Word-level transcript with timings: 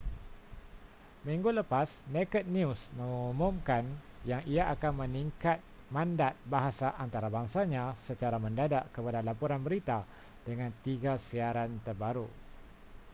minggu 1.27 1.49
lepas 1.59 1.85
naked 2.15 2.45
news 2.55 2.81
mengumumkan 2.97 3.83
yang 4.29 4.41
ia 4.53 4.63
akan 4.73 4.93
meningkat 5.05 5.57
mandat 5.95 6.33
bahasa 6.53 6.87
antarabangsanya 7.03 7.85
secra 8.09 8.37
mendadak 8.45 8.83
kepada 8.95 9.19
laporan 9.29 9.61
berita 9.67 9.99
dengan 10.47 10.71
tiga 10.85 11.13
siaran 11.27 11.69
terbaru 11.85 12.25